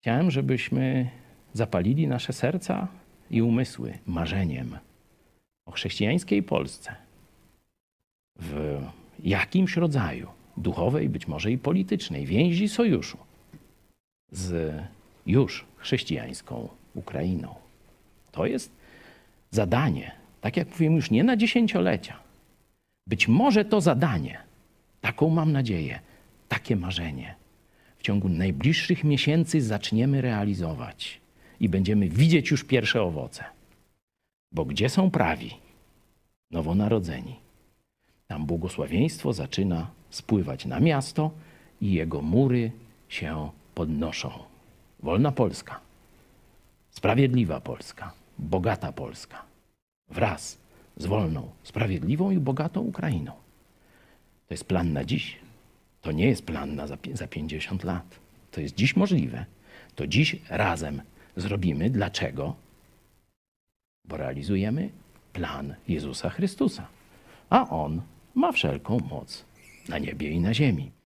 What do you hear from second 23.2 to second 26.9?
może to zadanie, taką mam nadzieję, takie